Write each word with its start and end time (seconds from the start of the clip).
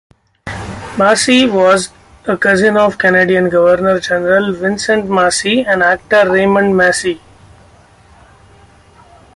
Massey 0.97 1.45
was 1.47 1.91
a 2.27 2.35
cousin 2.35 2.75
of 2.75 2.97
Canadian 2.97 3.49
Governor 3.51 3.99
General 3.99 4.51
Vincent 4.51 5.07
Massey 5.07 5.61
and 5.61 5.83
actor 5.83 6.27
Raymond 6.27 6.75
Massey. 6.75 7.21